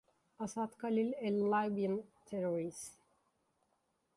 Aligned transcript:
Asad 0.39 0.71
Khalil, 0.79 1.09
a 1.21 1.29
Libyan 1.29 1.95
terrorist. 2.25 2.95